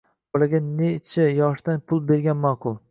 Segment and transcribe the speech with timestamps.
[0.35, 2.79] Bolaga nechi yoshdan pul bergan ma'qul?